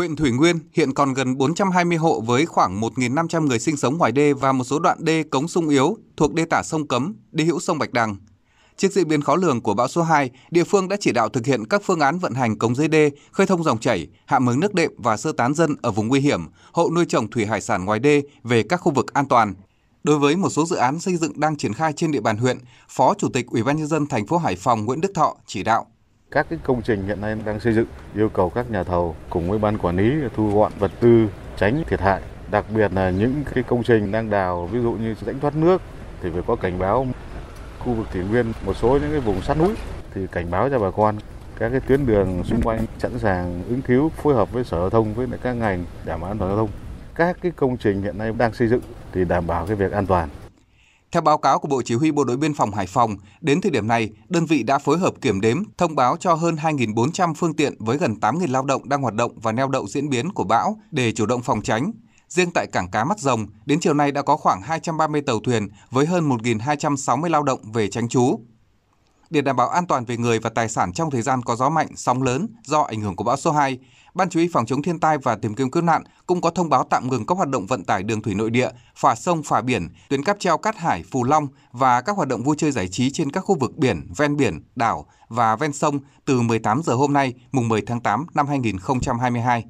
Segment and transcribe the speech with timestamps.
[0.00, 4.12] Huyện Thủy Nguyên hiện còn gần 420 hộ với khoảng 1.500 người sinh sống ngoài
[4.12, 7.44] đê và một số đoạn đê cống sung yếu thuộc đê tả sông Cấm, đê
[7.44, 8.16] hữu sông Bạch Đằng.
[8.76, 11.46] Trước diễn biến khó lường của bão số 2, địa phương đã chỉ đạo thực
[11.46, 14.60] hiện các phương án vận hành cống dưới đê, khơi thông dòng chảy, hạ mướng
[14.60, 17.60] nước đệm và sơ tán dân ở vùng nguy hiểm, hộ nuôi trồng thủy hải
[17.60, 19.54] sản ngoài đê về các khu vực an toàn.
[20.04, 22.58] Đối với một số dự án xây dựng đang triển khai trên địa bàn huyện,
[22.88, 25.62] Phó Chủ tịch Ủy ban nhân dân thành phố Hải Phòng Nguyễn Đức Thọ chỉ
[25.62, 25.86] đạo
[26.30, 29.50] các cái công trình hiện nay đang xây dựng, yêu cầu các nhà thầu cùng
[29.50, 31.26] với ban quản lý thu gọn vật tư,
[31.56, 32.20] tránh thiệt hại.
[32.50, 35.82] Đặc biệt là những cái công trình đang đào, ví dụ như rãnh thoát nước,
[36.22, 37.06] thì phải có cảnh báo
[37.78, 39.74] khu vực thủy nguyên, một số những cái vùng sát núi,
[40.14, 41.16] thì cảnh báo cho bà con.
[41.58, 44.90] Các cái tuyến đường xung quanh sẵn sàng ứng cứu, phối hợp với sở giao
[44.90, 46.70] thông với các ngành đảm bảo an toàn giao thông.
[47.14, 50.06] Các cái công trình hiện nay đang xây dựng thì đảm bảo cái việc an
[50.06, 50.28] toàn
[51.12, 53.70] theo báo cáo của Bộ Chỉ huy Bộ đội Biên phòng Hải Phòng, đến thời
[53.70, 57.54] điểm này, đơn vị đã phối hợp kiểm đếm, thông báo cho hơn 2.400 phương
[57.54, 60.44] tiện với gần 8.000 lao động đang hoạt động và neo đậu diễn biến của
[60.44, 61.92] bão để chủ động phòng tránh.
[62.28, 65.68] Riêng tại cảng cá Mắt Rồng, đến chiều nay đã có khoảng 230 tàu thuyền
[65.90, 68.40] với hơn 1.260 lao động về tránh trú.
[69.30, 71.68] Để đảm bảo an toàn về người và tài sản trong thời gian có gió
[71.68, 73.78] mạnh, sóng lớn do ảnh hưởng của bão số 2,
[74.14, 76.68] Ban Chỉ huy phòng chống thiên tai và tìm kiếm cứu nạn cũng có thông
[76.68, 79.60] báo tạm ngừng các hoạt động vận tải đường thủy nội địa, phà sông, phà
[79.60, 82.88] biển, tuyến cáp treo Cát Hải, Phù Long và các hoạt động vui chơi giải
[82.88, 86.94] trí trên các khu vực biển, ven biển, đảo và ven sông từ 18 giờ
[86.94, 89.64] hôm nay, mùng 10 tháng 8 năm 2022.